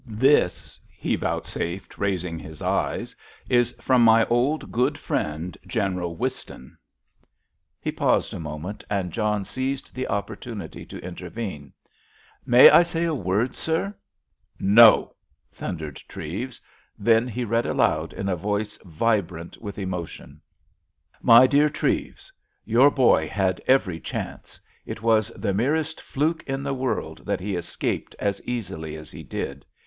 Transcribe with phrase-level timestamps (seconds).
[0.07, 3.15] "This," he vouchsafed, raising his eyes,
[3.49, 6.75] "is from my old, good friend, General Whiston."
[7.79, 11.71] He paused a moment, and John seized the opportunity to intervene,
[12.47, 13.93] "May I say a word, sir?"
[14.59, 15.13] "No,"
[15.51, 16.59] thundered Treves.
[16.97, 20.41] Then he read aloud in a voice vibrant with emotion:
[21.23, 24.59] "_My dear Treves,—Your boy had every chance....
[24.83, 29.21] It was the merest fluke in the world that he escaped as easily as he
[29.21, 29.63] did.